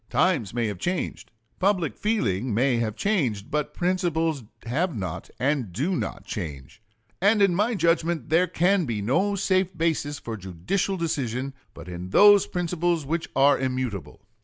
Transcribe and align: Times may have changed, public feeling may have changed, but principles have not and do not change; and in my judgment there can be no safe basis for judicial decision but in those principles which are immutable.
Times 0.09 0.51
may 0.51 0.65
have 0.65 0.79
changed, 0.79 1.29
public 1.59 1.95
feeling 1.95 2.55
may 2.55 2.77
have 2.77 2.95
changed, 2.95 3.51
but 3.51 3.71
principles 3.75 4.43
have 4.65 4.95
not 4.97 5.29
and 5.39 5.71
do 5.71 5.95
not 5.95 6.25
change; 6.25 6.81
and 7.21 7.39
in 7.39 7.53
my 7.53 7.75
judgment 7.75 8.29
there 8.31 8.47
can 8.47 8.85
be 8.85 8.99
no 8.99 9.35
safe 9.35 9.77
basis 9.77 10.17
for 10.17 10.37
judicial 10.37 10.97
decision 10.97 11.53
but 11.75 11.87
in 11.87 12.09
those 12.09 12.47
principles 12.47 13.05
which 13.05 13.29
are 13.35 13.59
immutable. 13.59 14.25